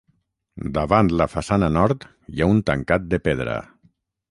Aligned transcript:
Davant 0.77 1.11
la 1.19 1.27
façana 1.33 1.69
nord 1.77 2.09
hi 2.37 2.41
ha 2.41 2.49
un 2.55 2.65
tancat 2.73 3.09
de 3.13 3.23
pedra. 3.29 3.63